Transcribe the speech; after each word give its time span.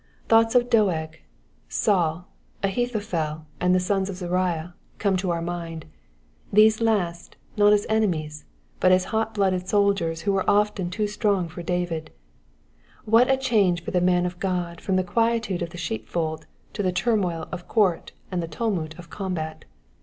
Thoughts 0.27 0.55
of 0.55 0.67
Doeg, 0.67 1.19
Saul, 1.69 2.27
Ahithophel, 2.63 3.45
and 3.59 3.75
the 3.75 3.79
sons 3.79 4.09
of 4.09 4.15
Zeruiah 4.15 4.73
come 4.97 5.15
to 5.17 5.29
our 5.29 5.43
mind,— 5.43 5.85
these 6.61 6.81
last, 6.81 7.35
not 7.55 7.71
as 7.71 7.85
enemies, 7.87 8.43
but 8.79 8.91
as 8.91 9.03
hot 9.13 9.35
blooded 9.35 9.67
soldiers 9.69 10.21
who 10.21 10.33
were 10.33 10.49
often 10.49 10.89
too 10.89 11.05
strong 11.05 11.47
for 11.49 11.61
David. 11.61 12.09
What 13.05 13.29
a 13.29 13.37
change 13.37 13.83
for 13.83 13.91
the 13.91 14.01
man 14.01 14.25
of 14.25 14.39
Qod 14.39 14.81
from 14.81 14.95
the 14.95 15.03
quietude 15.03 15.61
of 15.61 15.69
the 15.69 15.77
sheepfold 15.77 16.47
to 16.73 16.81
the 16.81 16.91
turmoil 16.91 17.47
of 17.51 17.67
court 17.67 18.11
and 18.31 18.41
the 18.41 18.47
tumult 18.47 18.97
of 18.97 19.11
combat 19.11 19.65